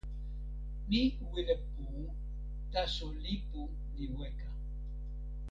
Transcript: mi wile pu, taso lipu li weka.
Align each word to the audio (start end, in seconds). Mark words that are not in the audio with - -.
mi 0.89 1.01
wile 1.31 1.55
pu, 1.69 1.83
taso 2.71 3.05
lipu 3.23 3.61
li 3.95 4.05
weka. 4.17 4.47